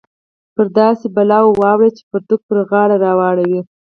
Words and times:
پر 0.55 0.65
داسې 0.79 1.05
بلا 1.15 1.39
واوړې 1.45 1.89
چې 1.97 2.03
پرتوګ 2.09 2.41
پر 2.49 2.57
غاړه 2.69 2.95
راوړې 3.05 3.59